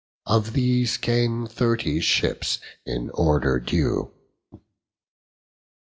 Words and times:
Of 0.25 0.53
these 0.53 0.97
came 0.97 1.45
thirty 1.45 1.99
ships 1.99 2.57
in 2.87 3.11
order 3.11 3.59
due. 3.59 4.11